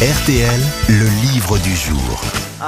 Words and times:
RTL, 0.00 0.60
le 0.88 1.32
livre 1.32 1.56
du 1.58 1.74
jour. 1.76 2.20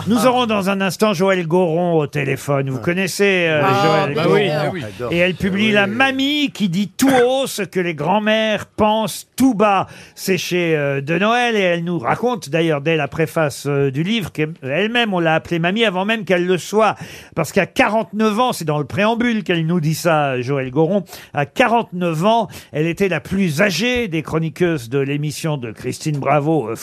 Nous 0.06 0.26
aurons 0.26 0.46
dans 0.46 0.68
un 0.68 0.80
instant 0.80 1.12
Joël 1.14 1.46
Goron 1.46 1.98
au 1.98 2.06
téléphone. 2.06 2.70
Vous 2.70 2.78
connaissez 2.78 3.46
euh, 3.48 3.62
Joël 3.62 4.14
bah 4.14 4.24
Goron 4.24 4.34
oui, 4.34 4.48
ah 4.50 4.70
oui. 4.72 4.82
Et 5.10 5.18
elle 5.18 5.34
publie 5.34 5.72
La 5.72 5.86
mamie 5.86 6.50
qui 6.52 6.68
dit 6.68 6.88
tout 6.88 7.10
haut 7.24 7.46
ce 7.46 7.62
que 7.62 7.80
les 7.80 7.94
grands-mères 7.94 8.66
pensent 8.66 9.28
tout 9.36 9.54
bas. 9.54 9.86
C'est 10.14 10.38
chez 10.38 10.76
euh, 10.76 11.00
De 11.00 11.18
Noël 11.18 11.56
et 11.56 11.60
elle 11.60 11.84
nous 11.84 11.98
raconte 11.98 12.50
d'ailleurs 12.50 12.80
dès 12.80 12.96
la 12.96 13.08
préface 13.08 13.64
euh, 13.66 13.90
du 13.90 14.02
livre 14.02 14.32
qu'elle-même 14.32 15.14
on 15.14 15.20
l'a 15.20 15.34
appelée 15.34 15.58
mamie 15.58 15.84
avant 15.84 16.04
même 16.04 16.24
qu'elle 16.24 16.46
le 16.46 16.58
soit. 16.58 16.94
Parce 17.34 17.52
qu'à 17.52 17.66
49 17.66 18.40
ans, 18.40 18.52
c'est 18.52 18.64
dans 18.64 18.78
le 18.78 18.84
préambule 18.86 19.44
qu'elle 19.44 19.66
nous 19.66 19.80
dit 19.80 19.94
ça, 19.94 20.40
Joël 20.40 20.70
Goron, 20.70 21.04
à 21.32 21.46
49 21.46 22.24
ans, 22.24 22.48
elle 22.72 22.86
était 22.86 23.08
la 23.08 23.20
plus 23.20 23.62
âgée 23.62 24.08
des 24.08 24.22
chroniqueuses 24.22 24.88
de 24.90 24.98
l'émission 24.98 25.56
de 25.56 25.72
Christine 25.72 26.18
Bravo, 26.18 26.70
euh, 26.70 26.76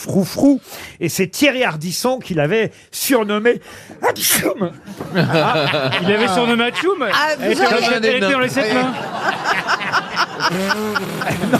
Et 1.00 1.08
c'est 1.08 1.26
Thierry 1.28 1.64
Ardisson 1.64 2.18
qui 2.18 2.34
l'avait 2.34 2.70
surnommé 2.90 3.60
Atchoum. 4.02 4.70
Il 5.14 6.12
avait 6.12 6.28
surnommé 6.28 6.64
Atchoum 6.64 7.04
Ah, 7.12 7.28
Elle 7.40 7.52
était 7.52 7.62
avez- 7.62 7.80
dans- 7.80 7.90
elle 7.92 8.04
était 8.16 8.32
dans 8.32 8.40
les 8.40 8.48
sept 8.48 8.74
mains 8.74 8.92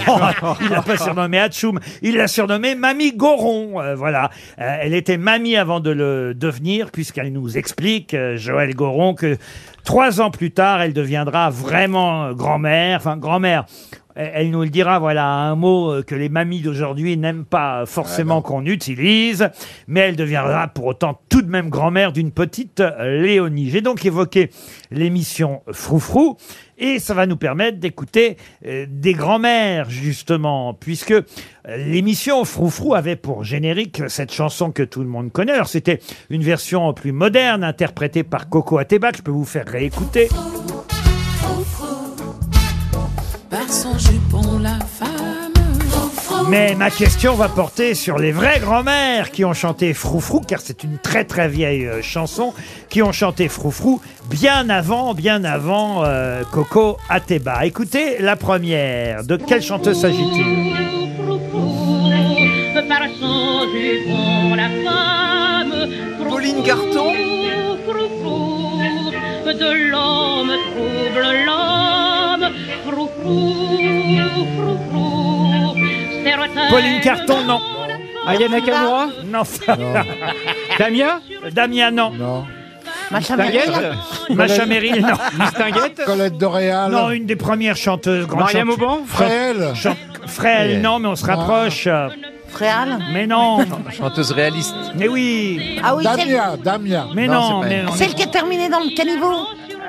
Non, 0.07 0.19
il 0.61 0.69
l'a 0.69 0.83
pas 0.83 0.97
surnommé 0.97 1.39
Atchoum. 1.39 1.79
Il 2.03 2.17
l'a 2.17 2.29
surnommé 2.29 2.75
Mamie 2.75 3.13
Goron. 3.13 3.81
Euh, 3.81 3.95
voilà. 3.95 4.31
Euh, 4.61 4.77
elle 4.81 4.95
était 4.95 5.17
mamie 5.17 5.57
avant 5.57 5.81
de 5.81 5.91
le 5.91 6.35
devenir, 6.35 6.91
puisqu'elle 6.91 7.33
nous 7.33 7.57
explique, 7.57 8.15
euh, 8.15 8.37
Joël 8.37 8.75
Goron, 8.75 9.15
que 9.15 9.37
trois 9.85 10.21
ans 10.21 10.31
plus 10.31 10.51
tard, 10.51 10.83
elle 10.83 10.93
deviendra 10.93 11.51
vraiment 11.51 12.25
euh, 12.27 12.33
grand-mère. 12.35 12.99
Enfin, 12.99 13.17
grand-mère. 13.17 13.65
Elle 14.15 14.33
elle 14.35 14.51
nous 14.51 14.63
le 14.63 14.69
dira, 14.69 14.99
voilà, 14.99 15.27
un 15.27 15.55
mot 15.55 15.91
euh, 15.91 16.03
que 16.03 16.15
les 16.15 16.29
mamies 16.29 16.61
d'aujourd'hui 16.61 17.17
n'aiment 17.17 17.45
pas 17.45 17.87
forcément 17.87 18.43
qu'on 18.43 18.67
utilise, 18.67 19.49
mais 19.89 20.01
elle 20.01 20.17
deviendra 20.17 20.69
pour 20.69 20.87
autant 20.87 21.21
tout 21.29 21.43
de 21.43 21.51
même 21.51 21.71
grand-mère 21.71 22.13
d'une 22.13 22.31
petite 22.31 22.81
euh, 22.81 23.23
Léonie. 23.23 23.71
J'ai 23.71 23.81
donc 23.81 24.05
évoqué 24.05 24.51
l'émission 24.91 25.63
Froufrou, 25.73 26.37
et 26.79 26.99
ça 26.99 27.15
va 27.15 27.27
nous 27.27 27.37
permettre 27.37 27.79
d'écouter 27.79 28.37
euh, 28.67 28.87
des 28.89 29.13
grands-mères, 29.15 29.91
justement, 29.91 30.75
puisque 30.75 31.13
euh, 31.13 31.23
l'émission 31.77 32.45
Froufrou 32.45 32.95
avait 32.95 33.17
pour 33.17 33.45
générique 33.45 34.03
cette 34.09 34.33
chanson 34.33 34.71
que 34.71 34.83
tout 34.83 35.01
le 35.01 35.09
monde 35.09 35.33
connaît. 35.33 35.53
Alors, 35.53 35.69
c'était 35.69 36.01
une 36.31 36.43
version 36.43 36.93
plus 36.93 37.13
moderne, 37.13 37.65
interprétée 37.65 38.25
par 38.25 38.49
Coco 38.49 38.79
Ateba, 38.79 39.13
que 39.13 39.19
je 39.19 39.23
peux 39.23 39.31
vous 39.31 39.45
faire 39.45 39.67
réécouter. 39.67 40.29
La 44.63 44.79
femme. 44.81 45.45
Mais 46.49 46.75
ma 46.75 46.91
question 46.91 47.35
va 47.35 47.49
porter 47.49 47.95
sur 47.95 48.19
les 48.19 48.33
vraies 48.33 48.61
grand-mères 48.61 49.31
qui 49.31 49.45
ont 49.45 49.55
chanté 49.55 49.95
Froufrou, 49.95 50.41
car 50.41 50.61
c'est 50.61 50.85
une 50.85 50.99
très 50.99 51.25
très 51.25 51.49
vieille 51.49 51.87
euh, 51.87 52.03
chanson, 52.03 52.53
qui 52.89 53.03
ont 53.03 53.13
chanté 53.13 53.49
Froufrou 53.49 54.01
bien 54.29 54.69
avant, 54.69 55.15
bien 55.15 55.43
avant 55.45 56.05
euh, 56.05 56.43
Coco 56.53 56.97
Ateba. 57.09 57.65
Écoutez 57.67 58.19
la 58.21 58.37
première. 58.37 59.25
De 59.25 59.37
quelle 59.37 59.63
chanteuse 59.63 60.01
s'agit-il? 60.01 60.75
Pauline 66.29 66.63
Carton 66.63 67.13
De 69.47 69.91
l'homme 69.91 70.53
trouble 70.73 71.54
Pauline 76.71 77.01
Carton, 77.01 77.45
non. 77.47 77.61
Aya 78.27 78.49
Nakamura 78.49 79.07
Non. 79.27 79.43
Damien 80.79 81.21
Damien, 81.53 81.91
non. 81.91 82.11
Non. 82.11 82.45
Macha 83.11 83.37
Merrill, 83.37 85.01
non. 85.03 85.09
Miss 85.39 85.53
Tinguette 85.53 86.05
Colette 86.05 86.39
Doréal. 86.39 86.91
Non, 86.91 87.11
une 87.11 87.27
des 87.27 87.37
premières 87.37 87.77
chanteuses. 87.77 88.27
grande 88.27 88.41
Maria 88.41 88.61
chante- 88.61 88.67
Mauban 88.67 89.01
Fréhel. 89.07 89.73
chan- 89.75 89.97
Frêle, 90.27 90.81
non, 90.81 90.99
mais 90.99 91.09
on 91.09 91.17
se 91.17 91.27
rapproche. 91.27 91.87
Fréal 92.49 92.99
Mais 93.13 93.27
non. 93.27 93.59
Chanteuse 93.91 94.33
réaliste. 94.33 94.75
Mais 94.97 95.07
oui. 95.09 95.79
Ah 95.85 95.95
oui, 95.97 96.05
celle, 96.05 96.29
Damien. 96.29 96.57
Damien. 96.63 97.09
Mais 97.15 97.27
Non, 97.27 97.35
non. 97.35 97.41
c'est 97.49 97.53
pas 97.63 97.69
mais 97.69 97.75
elle. 97.75 97.85
non. 97.87 97.93
celle 97.93 98.15
qui 98.15 98.23
est 98.23 98.31
terminée 98.31 98.69
dans 98.71 98.81
le 98.81 98.97
caniveau. 98.97 99.35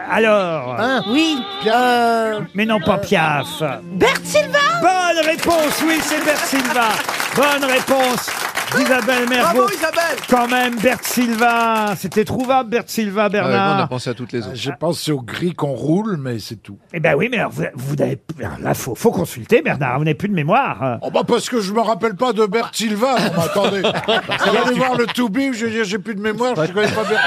Alors. 0.09 1.03
Oui. 1.07 1.37
Euh, 1.67 2.41
Mais 2.53 2.65
non, 2.65 2.79
pas 2.79 2.97
Piaf. 2.97 3.61
Bert 3.83 4.17
Silva? 4.23 4.59
Bonne 4.81 5.25
réponse, 5.25 5.81
oui, 5.87 5.99
c'est 6.01 6.23
Bert 6.23 6.37
Silva. 6.37 6.89
Bonne 7.35 7.65
réponse 7.69 8.29
d'Isabelle 8.77 9.29
Mergo. 9.29 9.67
Isabelle 9.69 10.17
Quand 10.29 10.47
même, 10.47 10.75
Bert 10.79 10.99
Silva. 11.03 11.95
C'était 11.97 12.25
trouvable, 12.25 12.69
Bert 12.69 12.83
Silva, 12.87 13.23
Ouais, 13.25 13.29
nous, 13.31 13.37
on 13.37 13.41
a 13.41 13.49
Bernard. 13.49 13.89
pensé 13.89 14.09
à 14.09 14.13
toutes 14.13 14.31
les 14.31 14.39
autres. 14.41 14.55
J'ai 14.55 14.71
pensé 14.79 15.11
au 15.11 15.21
gris 15.21 15.53
qu'on 15.53 15.73
roule, 15.73 16.17
mais 16.17 16.39
c'est 16.39 16.55
tout. 16.57 16.77
Eh 16.93 16.99
ben 16.99 17.15
oui, 17.15 17.27
mais 17.31 17.37
alors, 17.39 17.51
vous, 17.51 17.63
vous 17.75 17.95
n'avez 17.95 18.19
là, 18.61 18.73
faut, 18.73 18.95
faut 18.95 19.11
consulter, 19.11 19.61
Bernard. 19.61 19.97
Vous 19.99 20.03
n'avez 20.05 20.15
plus 20.15 20.29
de 20.29 20.33
mémoire. 20.33 20.97
Oh 21.01 21.09
bah 21.11 21.21
parce 21.27 21.49
que 21.49 21.59
je 21.61 21.73
me 21.73 21.81
rappelle 21.81 22.15
pas 22.15 22.33
de 22.33 22.45
Bert 22.45 22.69
Silva. 22.73 23.15
Mais 23.35 23.43
attendez. 23.43 23.81
Vous 24.45 24.57
allez 24.67 24.75
voir 24.77 24.95
le 24.95 25.05
to 25.07 25.29
be, 25.29 25.53
je 25.53 25.65
dire, 25.67 25.83
j'ai 25.83 25.99
plus 25.99 26.15
de 26.15 26.21
mémoire, 26.21 26.53
je 26.55 26.71
connais 26.71 26.87
pas 26.91 27.03
Bert. 27.03 27.21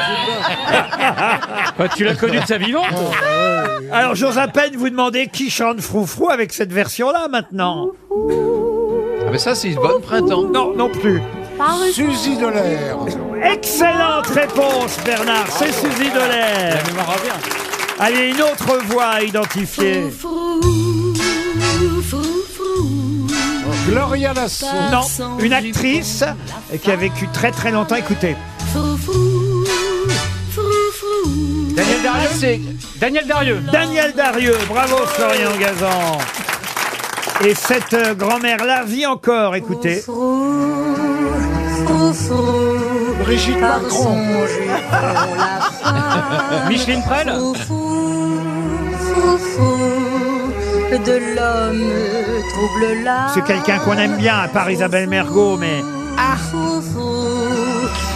Bah, 1.78 1.88
Tu 1.96 2.04
l'as 2.04 2.14
connu 2.14 2.40
de 2.40 2.46
sa 2.46 2.58
vivante 2.58 2.84
Alors, 3.92 4.14
j'ose 4.14 4.38
à 4.38 4.48
peine 4.48 4.76
vous 4.76 4.90
demander 4.90 5.26
qui 5.28 5.50
chante 5.50 5.80
Froufrou 5.80 6.28
avec 6.30 6.52
cette 6.52 6.72
version-là 6.72 7.28
maintenant. 7.28 7.88
Ah, 8.10 9.30
mais 9.30 9.38
ça, 9.38 9.54
c'est 9.54 9.68
une 9.68 9.76
bonne 9.76 10.00
printemps. 10.00 10.42
Non, 10.44 10.74
non 10.76 10.88
plus. 10.88 11.20
Suzy 11.92 12.36
Delair. 12.36 12.96
Excellente 13.42 14.26
réponse, 14.28 14.96
Bernard. 15.04 15.46
C'est 15.58 15.72
Suzy 15.72 16.10
Delair. 16.10 16.76
La 16.76 16.82
mémoire 16.84 17.14
revient. 17.14 17.32
Allez, 17.98 18.28
une 18.30 18.42
autre 18.42 18.78
voix 18.86 19.06
à 19.06 19.22
identifier. 19.22 20.04
Gloria 23.88 24.32
Lasso. 24.34 24.66
Non, 24.92 25.38
une 25.40 25.52
actrice 25.52 26.22
qui 26.82 26.90
a 26.92 26.96
vécu 26.96 27.26
très 27.32 27.50
très 27.50 27.70
longtemps. 27.72 27.96
Écoutez. 27.96 28.36
Daniel 31.74 32.02
Darieux 32.02 32.28
c'est- 32.34 32.60
Daniel 33.00 33.26
Darieux 33.26 33.60
Daniel 33.72 34.12
Darieux, 34.12 34.56
bravo 34.68 34.96
Florian 35.06 35.50
Gazan. 35.58 36.18
Et 37.44 37.54
cette 37.54 37.94
euh, 37.94 38.14
grand-mère-là 38.14 38.82
vit 38.84 39.06
encore, 39.06 39.54
écoutez. 39.54 40.02
Brigitte 43.24 43.60
Macron. 43.60 44.16
Micheline 46.68 47.02
Prel 47.02 47.26
De 51.06 51.16
l'homme 51.36 51.92
trouble 52.48 52.86
la. 53.04 53.18
C'est 53.34 53.44
quelqu'un 53.44 53.78
qu'on 53.78 53.92
aime 53.92 54.16
bien, 54.16 54.38
à 54.38 54.48
part 54.48 54.70
Isabelle 54.70 55.06
Mergot, 55.08 55.56
mais... 55.58 55.82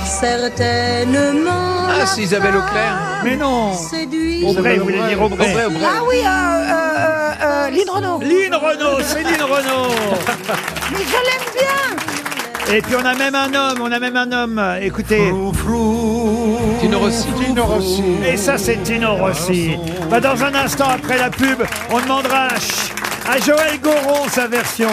Certainement. 0.04 1.50
Ah, 1.50 2.06
c'est 2.06 2.22
Isabelle 2.22 2.56
Auclair. 2.56 3.20
Mais 3.24 3.36
non 3.36 3.74
Séduit. 3.74 4.44
Aubray, 4.46 4.78
vous 4.78 4.84
voulez 4.84 5.00
dire 5.08 5.20
Aubray 5.20 5.50
Aubray, 5.50 5.66
Aubray. 5.66 5.84
Ah 5.84 6.02
oui, 6.08 6.16
euh, 6.24 6.28
euh, 6.28 7.32
euh, 7.42 7.68
Lynn 7.70 7.90
Renault. 7.90 8.20
Lynn 8.20 8.54
Renault, 8.54 9.00
c'est 9.00 9.22
Lynn 9.22 9.42
Renault 9.42 9.90
Mais 10.92 10.98
je 10.98 11.20
l'aime 11.26 11.48
bien 11.54 11.96
Et 12.70 12.80
puis 12.80 12.94
on 12.96 13.04
a 13.04 13.14
même 13.14 13.34
un 13.34 13.52
homme, 13.54 13.78
on 13.82 13.92
a 13.92 13.98
même 13.98 14.16
un 14.16 14.32
homme, 14.32 14.62
écoutez. 14.80 15.30
Tino 16.80 16.98
Rossi. 16.98 17.28
Tino 17.44 17.64
Rossi. 17.64 18.02
Et 18.26 18.36
ça, 18.36 18.56
c'est 18.56 18.82
Tino 18.82 19.14
Rossi. 19.16 19.76
Bah, 20.10 20.20
dans 20.20 20.42
un 20.42 20.54
instant, 20.54 20.86
après 20.88 21.18
la 21.18 21.28
pub, 21.30 21.62
on 21.90 22.00
demandera 22.00 22.44
à, 22.46 22.58
Ch- 22.60 22.92
à 23.28 23.38
Joël 23.38 23.78
Goron 23.82 24.26
sa 24.28 24.46
version. 24.46 24.88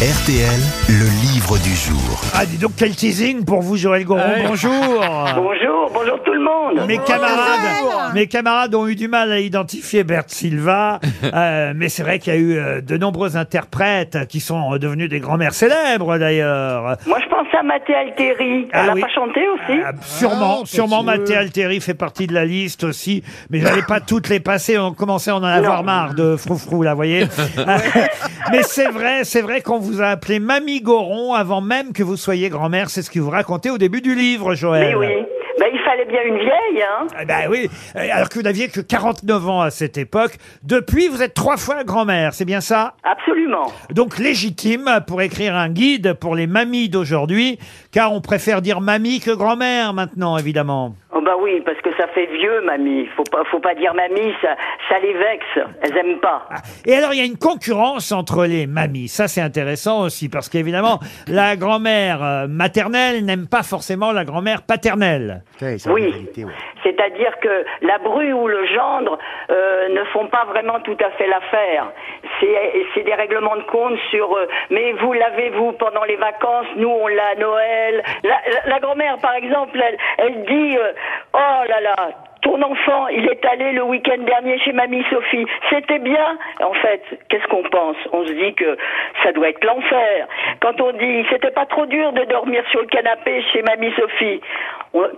RTL, 0.00 0.60
le 0.88 1.06
livre 1.32 1.56
du 1.58 1.74
jour. 1.74 2.20
Ah, 2.34 2.44
dis 2.44 2.58
donc, 2.58 2.72
quel 2.76 2.94
teasing 2.94 3.44
pour 3.44 3.62
vous, 3.62 3.76
Joël 3.76 4.04
Goron. 4.04 4.20
Ouais. 4.20 4.44
Bonjour. 4.46 4.70
Bonjour, 5.34 5.73
bonjour 5.94 6.22
tout 6.22 6.32
le 6.34 6.40
monde. 6.40 6.86
Mes 6.86 6.98
camarades, 6.98 8.14
mes 8.14 8.26
camarades 8.26 8.74
ont 8.74 8.86
eu 8.86 8.94
du 8.96 9.08
mal 9.08 9.30
à 9.32 9.38
identifier 9.40 10.04
Bert 10.04 10.24
Silva, 10.26 11.00
euh, 11.24 11.72
mais 11.74 11.88
c'est 11.88 12.02
vrai 12.02 12.18
qu'il 12.18 12.34
y 12.34 12.36
a 12.36 12.40
eu 12.40 12.56
euh, 12.58 12.80
de 12.80 12.96
nombreux 12.96 13.36
interprètes 13.36 14.26
qui 14.28 14.40
sont 14.40 14.76
devenus 14.76 15.08
des 15.08 15.20
grands-mères 15.20 15.54
célèbres 15.54 16.18
d'ailleurs. 16.18 16.96
Moi, 17.06 17.18
je 17.22 17.28
pensais 17.28 17.56
à 17.58 17.62
Mathé 17.62 17.94
Alteri. 17.94 18.68
Ah 18.72 18.82
Elle 18.84 18.90
a 18.90 18.94
oui. 18.94 19.00
pas 19.00 19.08
chanté 19.08 19.40
aussi 19.48 19.80
Ah, 19.84 19.92
sûrement, 20.02 20.58
Ah, 20.62 20.66
sûrement 20.66 21.04
parce 21.04 21.16
que- 21.18 21.22
Mathé 21.22 21.36
Alteri 21.36 21.80
fait 21.80 21.94
partie 21.94 22.26
de 22.26 22.34
la 22.34 22.44
liste 22.44 22.84
aussi, 22.84 23.22
mais 23.50 23.60
j'allais 23.60 23.82
pas 23.86 24.00
toutes 24.00 24.28
les 24.28 24.40
passer, 24.40 24.78
on 24.78 24.92
commençait 24.92 25.30
à 25.30 25.36
en 25.36 25.42
avoir 25.44 25.78
Non. 25.78 25.84
marre 25.84 26.14
de 26.14 26.36
froufrou 26.36 26.82
là, 26.82 26.90
vous 26.90 26.96
voyez. 26.96 27.24
mais 28.52 28.62
c'est 28.62 28.88
vrai, 28.90 29.24
c'est 29.24 29.42
vrai 29.42 29.60
qu'on 29.60 29.78
vous 29.78 30.02
a 30.02 30.06
appelé 30.06 30.38
Mamie 30.40 30.80
Goron 30.80 31.34
avant 31.34 31.60
même 31.60 31.92
que 31.92 32.02
vous 32.02 32.16
soyez 32.16 32.48
grand-mère, 32.48 32.90
c'est 32.90 33.02
ce 33.02 33.10
que 33.10 33.20
vous 33.20 33.30
racontez 33.30 33.70
au 33.70 33.78
début 33.78 34.00
du 34.00 34.14
livre, 34.14 34.54
Joël. 34.54 34.88
Mais 34.88 34.94
oui. 34.94 35.24
Bien 36.08 36.22
une 36.26 36.36
vieille, 36.38 36.82
hein 36.82 37.06
Eh 37.20 37.24
ben 37.24 37.48
oui, 37.50 37.68
Euh, 37.96 38.06
alors 38.12 38.28
que 38.28 38.34
vous 38.34 38.42
n'aviez 38.42 38.68
que 38.68 38.80
49 38.80 39.48
ans 39.48 39.60
à 39.62 39.70
cette 39.70 39.96
époque. 39.96 40.36
Depuis, 40.62 41.08
vous 41.08 41.22
êtes 41.22 41.34
trois 41.34 41.56
fois 41.56 41.82
grand-mère, 41.84 42.34
c'est 42.34 42.44
bien 42.44 42.60
ça? 42.60 42.94
Absolument. 43.04 43.66
Donc 43.90 44.18
légitime 44.18 45.00
pour 45.06 45.22
écrire 45.22 45.54
un 45.56 45.68
guide 45.70 46.14
pour 46.14 46.34
les 46.36 46.46
mamies 46.46 46.88
d'aujourd'hui, 46.88 47.58
car 47.92 48.12
on 48.12 48.20
préfère 48.20 48.60
dire 48.62 48.80
mamie 48.80 49.20
que 49.20 49.30
grand-mère 49.30 49.92
maintenant, 49.94 50.36
évidemment. 50.36 50.94
Bah 51.24 51.36
oui, 51.40 51.62
parce 51.64 51.80
que 51.80 51.90
ça 51.96 52.06
fait 52.08 52.26
vieux, 52.26 52.60
mamie. 52.62 53.06
Faut 53.16 53.24
pas, 53.24 53.44
faut 53.50 53.60
pas 53.60 53.74
dire 53.74 53.94
mamie, 53.94 54.34
ça, 54.42 54.56
ça 54.88 54.98
les 54.98 55.14
vexe. 55.14 55.70
Elles 55.80 55.96
aiment 55.96 56.20
pas. 56.20 56.46
Et 56.84 56.94
alors, 56.94 57.14
il 57.14 57.18
y 57.18 57.22
a 57.22 57.24
une 57.24 57.38
concurrence 57.38 58.12
entre 58.12 58.44
les 58.44 58.66
mamies. 58.66 59.08
Ça, 59.08 59.26
c'est 59.26 59.40
intéressant 59.40 60.02
aussi, 60.02 60.28
parce 60.28 60.50
qu'évidemment, 60.50 61.00
la 61.26 61.56
grand-mère 61.56 62.22
euh, 62.22 62.46
maternelle 62.46 63.24
n'aime 63.24 63.46
pas 63.46 63.62
forcément 63.62 64.12
la 64.12 64.24
grand-mère 64.24 64.62
paternelle. 64.62 65.44
Oui. 65.86 66.12
C'est-à-dire 66.84 67.38
que 67.40 67.64
la 67.82 67.98
bru 67.98 68.32
ou 68.32 68.46
le 68.46 68.66
gendre 68.66 69.18
euh, 69.50 69.88
ne 69.88 70.04
font 70.04 70.26
pas 70.28 70.44
vraiment 70.44 70.80
tout 70.80 70.96
à 71.04 71.10
fait 71.12 71.26
l'affaire. 71.26 71.86
C'est 72.40 73.02
des 73.02 73.14
règlements 73.14 73.56
de 73.56 73.62
compte 73.62 73.98
sur. 74.10 74.36
euh, 74.36 74.46
mais 74.70 74.92
vous 74.92 75.12
l'avez-vous 75.12 75.72
pendant 75.72 76.04
les 76.04 76.16
vacances 76.16 76.66
Nous, 76.76 76.88
on 76.88 77.08
l'a 77.08 77.28
à 77.28 77.34
Noël. 77.36 78.02
La, 78.66 78.78
grand-mère, 78.80 79.18
par 79.18 79.34
exemple, 79.34 79.80
elle, 79.82 79.96
elle 80.18 80.44
dit 80.44 80.76
euh, 80.76 80.92
Oh 81.32 81.68
là 81.68 81.80
là. 81.80 81.96
Ton 82.44 82.60
enfant, 82.60 83.08
il 83.08 83.26
est 83.26 83.42
allé 83.46 83.72
le 83.72 83.82
week-end 83.84 84.18
dernier 84.18 84.58
chez 84.58 84.72
mamie 84.72 85.02
Sophie. 85.10 85.46
C'était 85.70 85.98
bien. 85.98 86.36
En 86.60 86.74
fait, 86.74 87.02
qu'est-ce 87.30 87.46
qu'on 87.48 87.62
pense? 87.62 87.96
On 88.12 88.22
se 88.26 88.32
dit 88.32 88.54
que 88.54 88.76
ça 89.22 89.32
doit 89.32 89.48
être 89.48 89.64
l'enfer. 89.64 90.28
Quand 90.60 90.78
on 90.80 90.92
dit 90.92 91.24
c'était 91.30 91.50
pas 91.50 91.64
trop 91.64 91.86
dur 91.86 92.12
de 92.12 92.22
dormir 92.24 92.62
sur 92.70 92.80
le 92.80 92.86
canapé 92.86 93.42
chez 93.50 93.62
mamie 93.62 93.92
Sophie, 93.98 94.42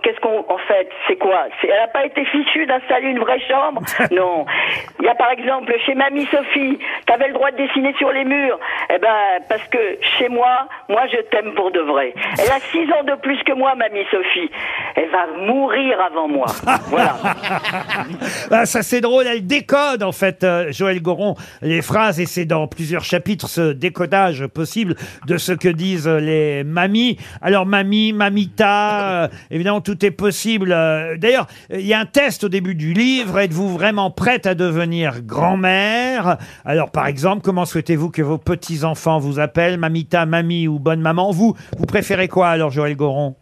qu'est-ce 0.01 0.19
qu'on 0.21 0.45
en 0.47 0.57
fait 0.69 0.89
C'est 1.07 1.17
quoi? 1.17 1.47
Elle 1.63 1.69
n'a 1.69 1.87
pas 1.87 2.05
été 2.05 2.23
fichue 2.25 2.65
d'installer 2.65 3.09
une 3.09 3.19
vraie 3.19 3.41
chambre? 3.41 3.81
Non. 4.11 4.45
Il 4.99 5.05
y 5.05 5.09
a 5.09 5.15
par 5.15 5.29
exemple 5.31 5.73
chez 5.85 5.93
mamie 5.95 6.25
Sophie, 6.27 6.79
t'avais 7.05 7.27
le 7.27 7.33
droit 7.33 7.51
de 7.51 7.57
dessiner 7.57 7.93
sur 7.97 8.11
les 8.11 8.23
murs. 8.23 8.57
Eh 8.89 8.97
ben 8.99 9.39
parce 9.49 9.67
que 9.67 9.97
chez 10.17 10.29
moi, 10.29 10.67
moi 10.87 11.01
je 11.11 11.17
t'aime 11.29 11.53
pour 11.55 11.71
de 11.71 11.81
vrai. 11.81 12.13
Elle 12.39 12.49
a 12.51 12.59
six 12.59 12.89
ans 12.93 13.03
de 13.03 13.15
plus 13.15 13.37
que 13.43 13.51
moi, 13.51 13.75
mamie 13.75 14.05
Sophie. 14.09 14.49
Elle 14.95 15.09
va 15.09 15.27
mourir 15.45 15.99
avant 16.01 16.29
moi. 16.29 16.45
Voilà. 16.89 17.16
Ah, 18.51 18.65
ça 18.65 18.81
c'est 18.83 19.01
drôle, 19.01 19.25
elle 19.27 19.45
décode 19.45 20.03
en 20.03 20.11
fait, 20.11 20.43
euh, 20.43 20.71
Joël 20.71 21.01
Goron, 21.01 21.35
les 21.61 21.81
phrases 21.81 22.19
et 22.19 22.25
c'est 22.25 22.45
dans 22.45 22.67
plusieurs 22.67 23.03
chapitres 23.03 23.49
ce 23.49 23.73
décodage 23.73 24.47
possible 24.47 24.95
de 25.25 25.37
ce 25.37 25.51
que 25.51 25.67
disent 25.67 26.07
les 26.07 26.63
mamies. 26.63 27.17
Alors 27.41 27.65
mamie, 27.65 28.13
mamita, 28.13 29.23
euh, 29.23 29.27
évidemment 29.51 29.81
tout 29.81 30.05
est 30.05 30.11
possible. 30.11 30.71
Euh, 30.71 31.17
D'ailleurs, 31.17 31.47
il 31.71 31.85
y 31.85 31.93
a 31.93 31.99
un 31.99 32.05
test 32.05 32.43
au 32.43 32.49
début 32.49 32.75
du 32.75 32.93
livre. 32.93 33.39
Êtes-vous 33.39 33.69
vraiment 33.69 34.11
prête 34.11 34.45
à 34.45 34.55
devenir 34.55 35.21
grand-mère? 35.21 36.37
Alors 36.65 36.91
par 36.91 37.07
exemple, 37.07 37.41
comment 37.43 37.65
souhaitez-vous 37.65 38.09
que 38.09 38.21
vos 38.21 38.37
petits-enfants 38.37 39.19
vous 39.19 39.39
appellent 39.39 39.77
Mamita, 39.77 40.25
mamie 40.25 40.67
ou 40.67 40.79
bonne 40.79 41.01
maman? 41.01 41.31
Vous, 41.31 41.55
vous 41.77 41.85
préférez 41.85 42.27
quoi 42.27 42.49
alors 42.49 42.71
Joël 42.71 42.95
Goron? 42.95 43.35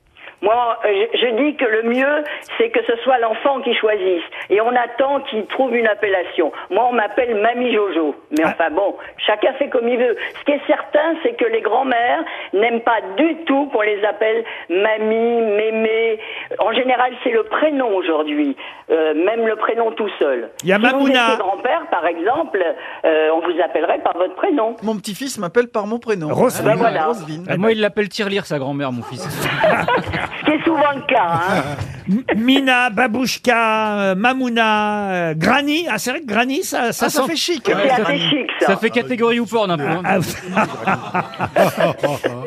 Moi, 0.46 0.78
je, 0.84 1.18
je 1.20 1.28
dis 1.44 1.56
que 1.58 1.66
le 1.66 1.84
mieux, 1.90 2.24
c'est 2.58 2.70
que 2.70 2.80
ce 2.86 2.96
soit 3.04 3.18
l'enfant 3.18 3.60
qui 3.62 3.74
choisisse. 3.76 4.24
Et 4.50 4.62
on 4.62 4.70
attend 4.76 5.20
qu'il 5.30 5.46
trouve 5.48 5.76
une 5.76 5.88
appellation. 5.88 6.52
Moi, 6.70 6.86
on 6.90 6.94
m'appelle 6.94 7.36
Mamie 7.42 7.74
Jojo. 7.74 8.16
Mais 8.32 8.44
Ah. 8.46 8.54
enfin 8.54 8.70
bon, 8.72 8.96
chacun 9.18 9.54
fait 9.54 9.70
comme 9.70 9.88
il 9.90 9.98
veut. 9.98 10.16
Ce 10.40 10.44
qui 10.46 10.52
est 10.52 10.62
certain, 10.68 11.16
c'est 11.24 11.34
que 11.36 11.46
les 11.46 11.62
grands-mères 11.62 12.24
n'aiment 12.54 12.82
pas 12.82 13.02
du 13.18 13.36
tout 13.46 13.66
qu'on 13.74 13.82
les 13.82 14.04
appelle 14.06 14.44
Mamie, 14.70 15.42
Mémé. 15.58 16.20
En 16.60 16.72
général, 16.74 17.12
c'est 17.24 17.32
le 17.32 17.44
prénom 17.44 17.96
aujourd'hui. 17.96 18.56
Euh, 18.92 19.14
même 19.16 19.48
le 19.48 19.56
prénom 19.56 19.92
tout 19.92 20.10
seul. 20.20 20.50
Il 20.64 20.70
y 20.70 20.74
a 20.74 20.76
si 20.76 20.82
vous 20.82 20.88
Mamouna. 20.92 21.26
étiez 21.26 21.38
grand-père, 21.40 21.88
par 21.90 22.06
exemple, 22.06 22.64
euh, 23.04 23.30
on 23.34 23.40
vous 23.40 23.60
appellerait 23.64 24.00
par 24.04 24.16
votre 24.16 24.36
prénom. 24.36 24.76
Mon 24.84 24.96
petit-fils 24.98 25.40
m'appelle 25.40 25.70
par 25.70 25.88
mon 25.88 25.98
prénom. 25.98 26.28
Roselyne. 26.32 26.70
Ben 26.72 26.76
voilà. 26.76 27.06
Roselyne. 27.08 27.46
Euh, 27.50 27.58
Moi, 27.58 27.72
il 27.72 27.82
l'appelle 27.82 28.10
tirelire, 28.10 28.46
sa 28.46 28.60
grand-mère, 28.60 28.92
mon 28.92 29.02
fils. 29.02 29.26
Ce 30.40 30.46
qui 30.46 30.52
est 30.52 30.64
souvent 30.64 30.92
le 30.96 31.02
cas. 31.08 31.28
Hein. 31.28 31.64
M- 32.08 32.24
Mina, 32.38 32.90
Babouchka, 32.92 34.00
euh, 34.00 34.16
Mamouna, 34.16 35.10
euh, 35.10 35.34
Granny. 35.36 35.88
Ah, 35.90 35.98
c'est 35.98 36.12
vrai 36.12 36.22
que 36.22 36.28
Granny, 36.28 36.64
ça, 36.64 36.92
ça, 36.94 37.08
Ah, 37.08 37.10
ça 37.10 37.22
sent- 37.22 37.28
fait 37.30 37.36
chic. 37.36 37.64
C'est 37.66 37.74
assez 38.02 38.18
chic, 38.20 38.48
ça. 38.60 38.68
Ça 38.68 38.78
fait 38.78 38.92
catégorie 38.92 39.40
ou 39.40 39.46
porn 39.48 39.72
un 39.72 39.78
peu. 39.78 39.84
hein. 39.88 40.02
Ah, 40.06 40.18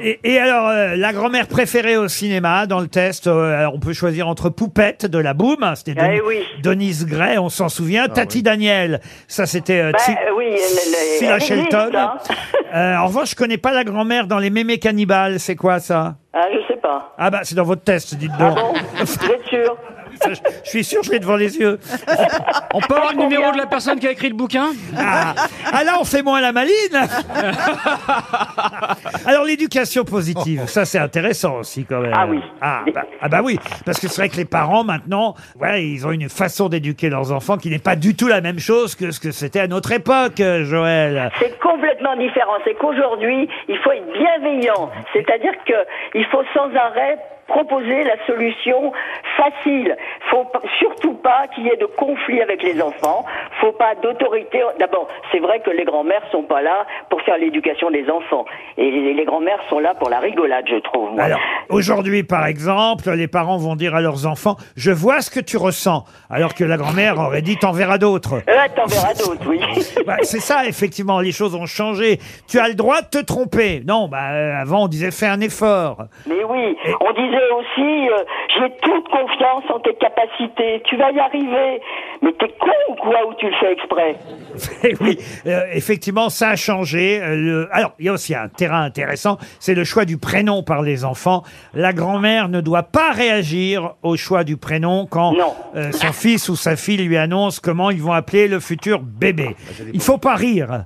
et, 0.03 0.21
et 0.25 0.39
alors, 0.39 0.69
euh, 0.69 0.97
la 0.97 1.13
grand-mère 1.13 1.47
préférée 1.49 1.97
au 1.97 2.09
cinéma, 2.09 2.67
dans 2.67 2.81
le 2.81 2.87
test, 2.89 3.27
euh, 3.27 3.59
alors 3.59 3.75
on 3.75 3.81
peut 3.81 3.93
choisir 3.93 4.29
entre 4.29 4.49
Poupette 4.49 5.07
de 5.07 5.19
la 5.19 5.35
Boum, 5.35 5.57
hein, 5.63 5.75
c'était 5.75 5.95
Eh 6.01 6.21
oui. 6.21 6.43
Denise 6.63 7.07
Gray, 7.07 7.39
on 7.39 7.49
s'en 7.49 7.69
souvient, 7.69 8.09
Tati 8.09 8.43
Daniel, 8.43 9.01
ça 9.27 9.47
c'était 9.47 9.81
euh, 9.81 9.93
Bah, 9.93 9.99
Tsi- 9.99 10.17
oui, 10.37 10.45
elle- 10.49 10.55
elle- 10.55 11.19
Scylla 11.19 11.31
elle 11.31 11.43
existe, 11.43 11.49
Shelton. 11.73 11.91
hein. 11.97 12.15
Euh, 12.75 12.97
en 12.97 13.07
revanche, 13.07 13.31
je 13.31 13.37
connais 13.37 13.59
pas 13.59 13.73
la 13.73 13.85
grand-mère 13.85 14.27
dans 14.27 14.39
les 14.39 14.51
mémés 14.51 14.79
cannibales, 14.79 15.41
c'est 15.41 15.57
quoi 15.57 15.81
ça? 15.81 16.17
Ah, 16.41 16.47
je 16.53 16.73
sais 16.73 16.79
pas. 16.81 17.15
Ah 17.19 17.31
bah 17.31 17.41
c'est 17.43 17.57
dans 17.57 17.65
votre 17.65 17.83
test, 17.83 18.15
dites 18.15 18.31
Ah 18.39 18.51
donc. 18.51 18.59
bon? 18.59 18.73
Vous 19.05 19.31
êtes 19.33 19.45
sûr? 19.47 19.77
Ça, 20.21 20.33
je, 20.33 20.41
je 20.65 20.69
suis 20.69 20.85
sûr, 20.85 21.03
je 21.03 21.13
l'ai 21.13 21.19
devant 21.19 21.37
les 21.37 21.59
yeux. 21.59 21.79
On 22.75 22.81
peut 22.81 22.95
avoir 22.95 23.13
le 23.13 23.19
numéro 23.19 23.53
de 23.53 23.57
la 23.57 23.67
personne 23.67 23.99
qui 23.99 24.07
a 24.07 24.13
écrit 24.13 24.29
le 24.29 24.35
bouquin 24.35 24.71
Ah, 24.97 25.35
ah 25.73 25.85
là, 25.85 25.97
on 26.01 26.05
fait 26.05 26.23
moins 26.23 26.41
la 26.41 26.53
maline. 26.53 26.73
Alors 29.27 29.45
l'éducation 29.45 30.05
positive, 30.05 30.67
ça 30.67 30.85
c'est 30.85 30.99
intéressant 30.99 31.57
aussi 31.59 31.85
quand 31.85 32.01
même. 32.01 32.13
Ah 32.15 32.27
oui. 32.27 32.41
Ah 32.61 32.85
bah, 32.95 33.03
ah 33.21 33.29
bah 33.29 33.41
oui, 33.43 33.59
parce 33.85 34.01
que 34.01 34.09
c'est 34.09 34.21
vrai 34.21 34.29
que 34.29 34.37
les 34.37 34.45
parents 34.45 34.85
maintenant, 34.85 35.35
ouais, 35.61 35.85
ils 35.85 36.07
ont 36.07 36.11
une 36.11 36.29
façon 36.29 36.69
d'éduquer 36.69 37.09
leurs 37.11 37.33
enfants 37.33 37.57
qui 37.57 37.71
n'est 37.71 37.79
pas 37.79 37.97
du 37.97 38.15
tout 38.15 38.29
la 38.29 38.41
même 38.41 38.59
chose 38.59 38.95
que 38.95 39.11
ce 39.11 39.21
que 39.21 39.31
c'était 39.31 39.61
à 39.61 39.67
notre 39.67 39.93
époque, 39.93 40.41
euh, 40.41 40.65
Joël. 40.65 41.31
C'est 41.39 41.59
complètement 41.59 42.17
différent. 42.17 42.55
C'est 42.65 42.75
qu'aujourd'hui, 42.75 43.49
il 43.69 43.79
faut 43.79 43.93
être 43.93 44.13
bienveillant. 44.13 44.91
C'est-à-dire 45.13 45.53
que 45.67 45.75
il 46.15 46.25
faut 46.27 46.43
sans 46.55 46.75
arrêt 46.75 47.19
proposer 47.49 48.05
la 48.05 48.15
solution 48.27 48.93
facile. 49.37 49.97
Faut 50.31 50.47
surtout 50.79 51.15
pas 51.15 51.47
qu'il 51.55 51.65
y 51.65 51.69
ait 51.69 51.77
de 51.77 51.87
conflit 51.87 52.41
avec 52.41 52.63
les 52.63 52.81
enfants. 52.81 53.25
Faut 53.61 53.73
pas 53.73 53.95
d'autorité. 54.03 54.61
D'abord, 54.79 55.09
c'est 55.33 55.41
vrai 55.41 55.61
que 55.61 55.71
les 55.71 55.85
grands-mères 55.85 56.23
sont 56.31 56.43
pas 56.43 56.63
là 56.63 56.87
pour 57.11 57.21
faire 57.23 57.39
l'éducation 57.39 57.91
des 57.91 58.09
enfants. 58.11 58.45
Et 58.77 58.91
les, 58.91 59.15
les 59.15 59.25
grands-mères 59.25 59.61
sont 59.69 59.79
là 59.79 59.95
pour 59.95 60.11
la 60.11 60.21
rigolade, 60.21 60.67
je 60.69 60.77
trouve. 60.77 61.13
moi. 61.15 61.25
Alors, 61.25 61.41
aujourd'hui, 61.71 62.23
par 62.23 62.47
exemple, 62.47 63.11
les 63.11 63.29
parents 63.29 63.57
vont 63.57 63.75
dire 63.77 63.95
à 63.95 64.01
leurs 64.01 64.27
enfants 64.27 64.57
Je 64.77 64.91
vois 64.91 65.21
ce 65.21 65.31
que 65.31 65.41
tu 65.41 65.57
ressens. 65.57 66.05
Alors 66.31 66.55
que 66.55 66.65
la 66.65 66.77
grand-mère 66.77 67.19
aurait 67.19 67.43
dit 67.43 67.57
T'en 67.57 67.73
verras 67.73 67.99
d'autres. 67.99 68.35
Euh, 68.49 68.67
t'en 68.77 68.87
verras 68.87 69.15
d'autres, 69.15 69.49
oui. 69.49 69.61
Bah, 70.07 70.17
c'est 70.23 70.41
ça, 70.41 70.67
effectivement, 70.67 71.21
les 71.21 71.33
choses 71.33 71.55
ont 71.55 71.67
changé. 71.67 72.19
Tu 72.49 72.59
as 72.59 72.69
le 72.69 72.75
droit 72.75 73.01
de 73.03 73.09
te 73.09 73.25
tromper. 73.25 73.83
Non, 73.87 74.09
bah, 74.09 74.31
euh, 74.33 74.61
avant, 74.61 74.85
on 74.85 74.89
disait 74.89 75.11
Fais 75.11 75.27
un 75.27 75.41
effort. 75.41 76.05
Mais 76.27 76.45
oui, 76.49 76.77
on 77.01 77.13
disait 77.13 77.38
aussi, 77.55 78.09
euh, 78.09 78.25
j'ai 78.57 78.71
toute 78.83 79.09
confiance 79.09 79.65
en 79.75 79.79
tes 79.81 79.95
capacités, 79.95 80.83
tu 80.87 80.97
vas 80.97 81.11
y 81.13 81.19
arriver. 81.19 81.81
Mais 82.23 82.33
t'es 82.33 82.49
con 82.59 82.71
ou 82.93 82.95
quoi 82.97 83.27
ou 83.29 83.35
tu 83.35 83.47
le 83.47 83.53
fais 83.61 83.73
exprès 83.73 84.17
Eh 84.85 84.95
oui, 85.01 85.19
euh, 85.47 85.63
effectivement, 85.73 86.29
ça 86.31 86.51
a 86.51 86.57
changé. 86.57 87.21
Euh, 87.23 87.37
le- 87.37 87.69
Alors, 87.73 87.93
il 87.99 88.07
y 88.07 88.09
a 88.09 88.13
aussi 88.13 88.35
un 88.35 88.49
terrain 88.49 88.83
intéressant, 88.83 89.39
c'est 89.61 89.75
le 89.75 89.85
choix 89.85 90.05
du 90.05 90.19
prénom 90.19 90.63
par 90.63 90.83
les 90.83 91.05
enfants. 91.05 91.43
La 91.75 91.93
grand-mère 91.93 92.49
ne 92.49 92.61
doit 92.61 92.83
pas 92.85 93.13
réagir 93.13 93.95
au 94.03 94.17
choix 94.17 94.43
du 94.45 94.57
prénom 94.57 95.07
quand 95.07 95.33
Non. 95.33 95.55
euh, 95.77 95.93
son 95.93 96.13
fils 96.13 96.49
ou 96.49 96.57
sa 96.57 96.77
fille 96.77 96.97
lui 96.99 97.17
annonce 97.17 97.61
comment 97.61 97.91
ils 97.91 98.03
vont 98.03 98.13
appeler 98.13 98.49
le 98.49 98.59
futur 98.61 99.01
bébé. 99.01 99.55
Il 99.95 100.01
faut 100.01 100.19
pas 100.19 100.35
rire. 100.35 100.85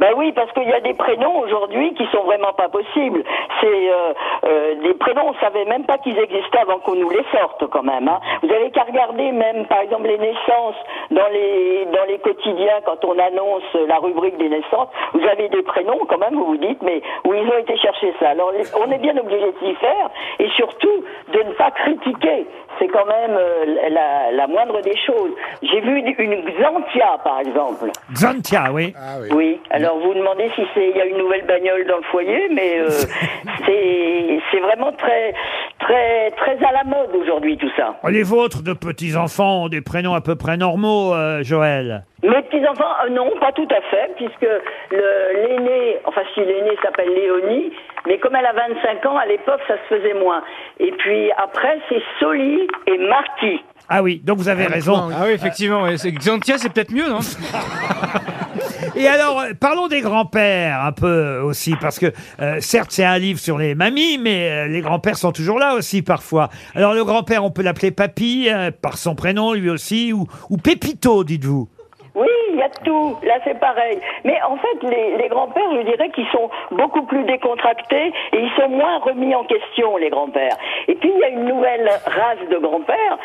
Ben 0.00 0.14
oui, 0.16 0.32
parce 0.32 0.50
qu'il 0.52 0.66
y 0.66 0.72
a 0.72 0.80
des 0.80 0.94
prénoms 0.94 1.40
aujourd'hui 1.40 1.92
qui 1.92 2.06
sont 2.06 2.22
vraiment 2.22 2.54
pas 2.54 2.70
possibles. 2.70 3.22
C'est 3.60 3.92
euh, 3.92 4.14
euh, 4.44 4.74
des 4.76 4.94
prénoms, 4.94 5.28
on 5.28 5.34
savait 5.34 5.66
même 5.66 5.84
pas 5.84 5.98
qu'ils 5.98 6.18
existaient 6.18 6.60
avant 6.60 6.78
qu'on 6.78 6.94
nous 6.94 7.10
les 7.10 7.24
sorte 7.30 7.66
quand 7.66 7.82
même. 7.82 8.08
Hein. 8.08 8.18
Vous 8.42 8.50
avez 8.50 8.70
qu'à 8.70 8.84
regarder 8.84 9.30
même, 9.30 9.66
par 9.66 9.80
exemple, 9.80 10.08
les 10.08 10.16
naissances 10.16 10.76
dans 11.10 11.28
les 11.30 11.86
dans 11.92 12.04
les 12.08 12.18
quotidiens 12.18 12.80
quand 12.86 13.04
on 13.04 13.18
annonce 13.18 13.74
la 13.86 13.98
rubrique 13.98 14.38
des 14.38 14.48
naissances. 14.48 14.88
Vous 15.12 15.26
avez 15.28 15.50
des 15.50 15.62
prénoms 15.62 16.00
quand 16.08 16.18
même, 16.18 16.34
vous 16.34 16.46
vous 16.46 16.56
dites, 16.56 16.80
mais 16.80 17.02
où 17.26 17.34
ils 17.34 17.46
ont 17.46 17.58
été 17.58 17.76
chercher 17.76 18.14
ça? 18.18 18.30
Alors 18.30 18.52
on 18.80 18.90
est 18.90 18.98
bien 18.98 19.18
obligé 19.18 19.52
de 19.52 19.58
s'y 19.58 19.74
faire 19.74 20.08
et 20.38 20.48
surtout 20.56 21.04
de 21.34 21.42
ne 21.42 21.52
pas 21.52 21.72
critiquer. 21.72 22.46
C'est 22.80 22.88
quand 22.88 23.04
même 23.06 23.36
euh, 23.36 23.64
la, 23.90 24.32
la 24.32 24.46
moindre 24.48 24.80
des 24.80 24.96
choses. 25.06 25.30
J'ai 25.62 25.80
vu 25.80 25.98
une 26.18 26.42
Xantia, 26.58 27.18
par 27.22 27.40
exemple. 27.40 27.90
Xantia, 28.12 28.72
oui. 28.72 28.94
Oui. 29.32 29.60
Alors 29.70 29.98
vous 29.98 30.14
demandez 30.14 30.50
si 30.56 30.62
c'est 30.74 30.88
il 30.90 30.96
y 30.96 31.00
a 31.00 31.04
une 31.04 31.18
nouvelle 31.18 31.44
bagnole 31.46 31.86
dans 31.86 31.98
le 31.98 32.02
foyer, 32.04 32.48
mais 32.52 32.78
euh, 32.80 32.88
c'est 33.66 34.40
c'est 34.50 34.60
vraiment 34.60 34.92
très 34.92 35.34
très 35.80 36.30
très, 36.32 36.52
à 36.64 36.72
la 36.72 36.84
mode 36.84 37.14
aujourd'hui, 37.14 37.56
tout 37.56 37.70
ça. 37.76 37.94
Les 38.08 38.22
vôtres 38.22 38.62
de 38.62 38.72
petits-enfants 38.72 39.64
ont 39.64 39.68
des 39.68 39.80
prénoms 39.80 40.14
à 40.14 40.20
peu 40.20 40.36
près 40.36 40.56
normaux, 40.56 41.14
euh, 41.14 41.42
Joël 41.42 42.04
Mes 42.22 42.42
petits-enfants, 42.42 42.92
euh, 43.04 43.10
non, 43.10 43.30
pas 43.40 43.52
tout 43.52 43.68
à 43.70 43.80
fait, 43.90 44.10
puisque 44.16 44.46
le- 44.90 45.46
l'aîné, 45.46 45.96
enfin 46.04 46.22
si 46.34 46.40
l'aîné 46.40 46.70
s'appelle 46.82 47.08
Léonie, 47.14 47.72
mais 48.06 48.18
comme 48.18 48.34
elle 48.36 48.46
a 48.46 48.52
25 48.52 49.06
ans, 49.06 49.16
à 49.18 49.26
l'époque, 49.26 49.60
ça 49.68 49.74
se 49.88 49.94
faisait 49.96 50.14
moins. 50.14 50.42
Et 50.78 50.92
puis 50.98 51.30
après, 51.36 51.78
c'est 51.88 52.02
Soli 52.18 52.66
et 52.86 52.98
Marquis. 52.98 53.60
Ah 53.88 54.02
oui, 54.02 54.20
donc 54.24 54.38
vous 54.38 54.48
avez 54.48 54.66
raison. 54.66 55.10
Ah 55.12 55.22
oui, 55.26 55.32
effectivement. 55.32 55.82
ouais, 55.82 55.96
c'est- 55.96 56.12
Xanthia, 56.12 56.58
c'est 56.58 56.72
peut-être 56.72 56.92
mieux, 56.92 57.08
non 57.08 57.18
Et 58.96 59.06
alors, 59.08 59.40
euh, 59.40 59.52
parlons 59.58 59.88
des 59.88 60.00
grands-pères 60.00 60.84
un 60.84 60.92
peu 60.92 61.38
aussi, 61.40 61.74
parce 61.80 61.98
que 61.98 62.06
euh, 62.40 62.56
certes, 62.60 62.90
c'est 62.90 63.04
un 63.04 63.18
livre 63.18 63.38
sur 63.38 63.58
les 63.58 63.74
mamies, 63.74 64.18
mais 64.18 64.50
euh, 64.50 64.66
les 64.68 64.80
grands-pères 64.80 65.16
sont 65.16 65.32
toujours 65.32 65.58
là 65.58 65.74
aussi 65.74 66.02
parfois. 66.02 66.48
Alors, 66.74 66.94
le 66.94 67.04
grand-père, 67.04 67.44
on 67.44 67.50
peut 67.50 67.62
l'appeler 67.62 67.90
Papy, 67.90 68.48
euh, 68.50 68.70
par 68.70 68.96
son 68.98 69.14
prénom 69.14 69.52
lui 69.54 69.70
aussi, 69.70 70.12
ou, 70.12 70.26
ou 70.50 70.56
Pépito, 70.56 71.24
dites-vous? 71.24 71.68
Oui, 72.14 72.28
il 72.52 72.56
y 72.56 72.62
a 72.62 72.68
tout. 72.68 73.16
Là, 73.22 73.38
c'est 73.44 73.58
pareil. 73.58 73.98
Mais 74.24 74.40
en 74.42 74.56
fait, 74.56 74.82
les, 74.82 75.28
grands-pères, 75.28 75.70
je 75.76 75.82
dirais 75.82 76.10
qu'ils 76.10 76.26
sont 76.28 76.50
beaucoup 76.72 77.02
plus 77.02 77.24
décontractés 77.24 78.12
et 78.32 78.38
ils 78.38 78.50
sont 78.60 78.68
moins 78.68 78.98
remis 78.98 79.34
en 79.34 79.44
question, 79.44 79.96
les 79.96 80.10
grands-pères. 80.10 80.56
Et 80.88 80.94
puis, 80.96 81.10
il 81.14 81.18
y 81.20 81.24
a 81.24 81.28
une 81.28 81.44
nouvelle 81.44 81.88
race 81.88 82.48
de 82.50 82.58
grands-pères. 82.58 83.18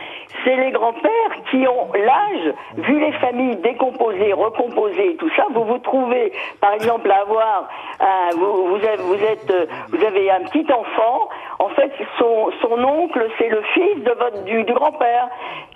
C'est 0.44 0.56
les 0.56 0.72
grands-pères 0.72 1.12
qui 1.50 1.68
ont 1.68 1.88
l'âge, 1.94 2.54
vu 2.78 3.00
les 3.00 3.14
familles 3.14 3.56
décomposées, 3.58 4.34
recomposées 4.34 5.16
tout 5.18 5.30
ça, 5.36 5.46
vous 5.54 5.64
vous 5.64 5.80
trouvez, 5.80 6.32
par 6.62 6.74
exemple, 6.74 7.10
à 7.10 7.22
avoir, 7.22 7.70
vous, 8.36 8.76
avez, 8.76 9.24
êtes, 9.32 9.70
vous 9.90 10.04
avez 10.04 10.30
un 10.30 10.42
petit 10.42 10.66
enfant, 10.72 11.30
en 11.60 11.70
fait, 11.70 11.92
son, 12.20 12.84
oncle, 12.84 13.28
c'est 13.38 13.50
le 13.50 13.62
fils 13.74 14.04
de 14.04 14.12
votre, 14.12 14.44
du 14.44 14.64
grand-père. 14.74 15.30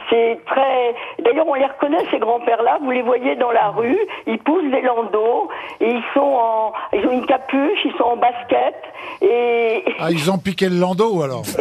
C'est 0.09 0.39
très. 0.45 0.95
D'ailleurs, 1.23 1.45
on 1.47 1.53
les 1.53 1.65
reconnaît 1.65 2.03
ces 2.11 2.17
grands-pères-là. 2.19 2.79
Vous 2.81 2.91
les 2.91 3.01
voyez 3.03 3.35
dans 3.35 3.51
la 3.51 3.69
rue. 3.69 3.97
Ils 4.27 4.39
poussent 4.39 4.71
des 4.71 4.81
landaux 4.81 5.49
et 5.81 5.89
ils 5.89 6.03
sont 6.13 6.19
en. 6.21 6.73
Ils 6.93 7.05
ont 7.05 7.11
une 7.11 7.25
capuche. 7.25 7.79
Ils 7.85 7.93
sont 7.97 8.03
en 8.05 8.17
basket 8.17 8.75
et. 9.21 9.83
Ah, 9.99 10.11
ils 10.11 10.31
ont 10.31 10.37
piqué 10.37 10.67
le 10.69 10.77
landau 10.79 11.21
alors. 11.21 11.43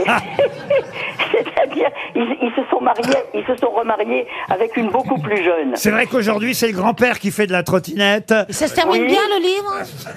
C'est-à-dire, 1.30 1.90
ils, 2.14 2.36
ils 2.42 2.52
se 2.56 2.62
sont 2.70 2.80
mariés. 2.80 3.04
Ils 3.34 3.44
se 3.44 3.54
sont 3.56 3.70
remariés 3.70 4.26
avec 4.48 4.76
une 4.76 4.88
beaucoup 4.90 5.18
plus 5.20 5.44
jeune. 5.44 5.72
C'est 5.76 5.90
vrai 5.90 6.06
qu'aujourd'hui, 6.06 6.54
c'est 6.54 6.68
le 6.68 6.72
grand-père 6.76 7.18
qui 7.18 7.30
fait 7.30 7.46
de 7.46 7.52
la 7.52 7.62
trottinette. 7.62 8.32
Ça 8.48 8.66
se 8.66 8.74
termine 8.74 9.02
Oui. 9.02 9.08
bien 9.08 9.20
le 9.36 9.42
livre 9.42 9.72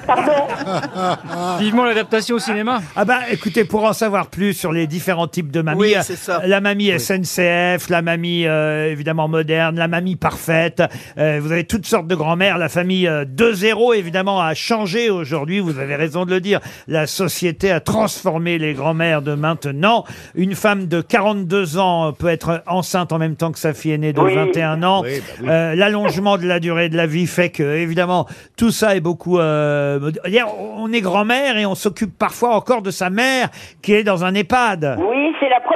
Pardon 0.07 1.57
Vivement 1.59 1.83
l'adaptation 1.83 2.37
au 2.37 2.39
cinéma. 2.39 2.79
Ah 2.95 3.03
bah 3.05 3.19
écoutez, 3.31 3.65
pour 3.65 3.83
en 3.83 3.93
savoir 3.93 4.27
plus 4.27 4.53
sur 4.53 4.71
les 4.71 4.87
différents 4.87 5.27
types 5.27 5.51
de 5.51 5.61
mamies, 5.61 5.79
Oui, 5.79 5.95
la 6.45 6.61
mamie 6.61 6.97
SNCF, 6.97 7.89
la 7.89 8.01
mamie 8.01 8.20
euh, 8.29 8.91
évidemment 8.91 9.27
moderne, 9.27 9.77
la 9.77 9.87
mamie 9.87 10.15
parfaite, 10.15 10.81
euh, 11.17 11.39
vous 11.41 11.51
avez 11.51 11.63
toutes 11.65 11.85
sortes 11.85 12.07
de 12.07 12.15
grand-mères, 12.15 12.57
la 12.57 12.69
famille 12.69 13.07
euh, 13.07 13.25
2.0 13.25 13.95
évidemment 13.95 14.41
a 14.41 14.53
changé 14.53 15.09
aujourd'hui, 15.09 15.59
vous 15.59 15.79
avez 15.79 15.95
raison 15.95 16.25
de 16.25 16.31
le 16.31 16.39
dire, 16.41 16.59
la 16.87 17.07
société 17.07 17.71
a 17.71 17.79
transformé 17.79 18.57
les 18.57 18.73
grand-mères 18.73 19.21
de 19.21 19.33
maintenant. 19.33 20.05
Une 20.35 20.55
femme 20.55 20.87
de 20.87 21.01
42 21.01 21.77
ans 21.77 22.13
peut 22.13 22.27
être 22.29 22.63
enceinte 22.67 23.11
en 23.11 23.17
même 23.19 23.35
temps 23.35 23.51
que 23.51 23.59
sa 23.59 23.73
fille 23.73 23.91
aînée 23.93 24.13
de 24.13 24.19
Oui. 24.19 24.35
21 24.35 24.83
ans. 24.83 25.03
Euh, 25.47 25.75
L'allongement 25.75 26.37
de 26.37 26.45
la 26.47 26.59
durée 26.59 26.89
de 26.89 26.97
la 26.97 27.07
vie 27.07 27.27
fait 27.27 27.49
que, 27.49 27.63
évidemment, 27.63 28.27
tout 28.57 28.71
ça 28.71 28.95
est 28.95 28.99
beaucoup... 29.01 29.39
Euh, 29.39 29.99
mod- 29.99 30.19
D'ailleurs, 30.23 30.53
on 30.77 30.91
est 30.93 31.01
grand-mère 31.01 31.57
et 31.57 31.65
on 31.65 31.75
s'occupe 31.75 32.17
parfois 32.17 32.55
encore 32.55 32.81
de 32.81 32.91
sa 32.91 33.09
mère 33.09 33.49
qui 33.81 33.93
est 33.93 34.03
dans 34.03 34.23
un 34.23 34.33
EHPAD. 34.33 34.97
Oui, 34.99 35.20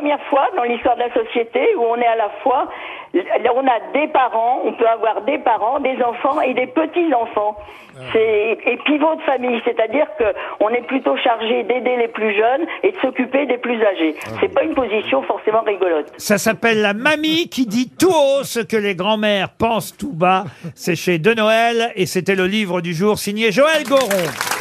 première 0.06 0.24
fois 0.30 0.48
dans 0.56 0.64
l'histoire 0.64 0.96
de 0.98 1.02
la 1.02 1.14
société 1.14 1.60
où 1.78 1.82
on 1.82 1.96
est 1.96 2.06
à 2.06 2.16
la 2.16 2.30
fois, 2.44 2.68
on 3.16 3.68
a 3.68 3.92
des 3.92 4.08
parents, 4.10 4.62
on 4.64 4.74
peut 4.74 4.88
avoir 4.88 5.22
des 5.22 5.40
parents, 5.40 5.80
des 5.80 5.98
enfants 6.04 6.42
et 6.42 6.54
des 6.54 6.68
petits-enfants. 6.68 7.58
C'est 8.14 8.58
et 8.68 8.78
pivot 8.86 9.16
de 9.16 9.22
famille, 9.22 9.60
c'est-à-dire 9.66 10.06
que 10.20 10.26
on 10.60 10.70
est 10.70 10.86
plutôt 10.86 11.18
chargé 11.18 11.64
d'aider 11.64 11.96
les 11.98 12.10
plus 12.10 12.36
jeunes 12.36 12.68
et 12.84 12.92
de 12.92 12.98
s'occuper 12.98 13.48
des 13.48 13.58
plus 13.58 13.82
âgés. 13.84 14.16
C'est 14.40 14.54
pas 14.54 14.64
une 14.64 14.76
position 14.76 15.24
forcément 15.24 15.62
rigolote. 15.62 16.12
Ça 16.18 16.38
s'appelle 16.38 16.82
La 16.82 16.94
mamie 16.94 17.50
qui 17.50 17.66
dit 17.66 17.90
tout 17.90 18.10
haut 18.10 18.44
ce 18.44 18.60
que 18.60 18.78
les 18.78 18.94
grands-mères 18.94 19.50
pensent 19.58 19.98
tout 19.98 20.14
bas. 20.14 20.44
C'est 20.76 20.96
chez 20.96 21.18
De 21.18 21.34
Noël 21.34 21.94
et 21.96 22.06
c'était 22.06 22.36
le 22.36 22.46
livre 22.46 22.82
du 22.82 22.94
jour 22.94 23.18
signé 23.18 23.52
Joël 23.52 23.84
Goron. 23.88 24.55